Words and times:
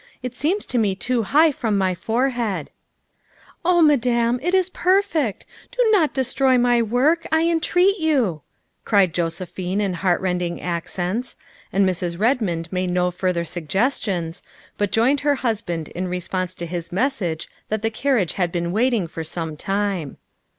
It 0.23 0.35
seems 0.35 0.65
to 0.65 0.79
me 0.79 0.95
too 0.95 1.21
high 1.21 1.51
from 1.51 1.77
my 1.79 1.93
forehead. 1.93 2.71
''''Oh 3.63 3.83
Madame, 3.83 4.39
it 4.41 4.55
is 4.55 4.71
perfect. 4.71 5.45
Do 5.69 5.87
not 5.91 6.11
destroy 6.15 6.57
my 6.57 6.81
work, 6.81 7.27
I 7.31 7.43
entreat 7.43 7.99
you," 7.99 8.41
cried 8.83 9.13
Josephine 9.13 9.79
in 9.79 9.93
heartrending 9.93 10.59
accents, 10.59 11.35
and 11.71 11.87
Mrs. 11.87 12.19
Redmond 12.19 12.73
made 12.73 12.89
no 12.89 13.11
further 13.11 13.43
suggestions, 13.45 14.41
but 14.75 14.89
148 14.89 14.89
THE 14.89 14.89
WIFE 14.89 14.89
OF 14.89 14.93
joined 14.95 15.19
her 15.19 15.47
husband 15.47 15.87
in 15.89 16.07
response 16.09 16.55
to 16.55 16.65
his 16.65 16.91
message 16.91 17.47
that 17.69 17.83
the 17.83 17.91
carriage 17.91 18.33
had 18.33 18.51
been 18.51 18.71
waiting 18.71 19.07
for 19.07 19.23
some 19.23 19.55
time. 19.55 20.17